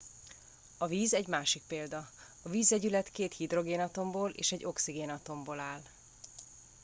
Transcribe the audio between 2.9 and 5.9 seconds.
két hidrogénatomból és egy oxigénatomból áll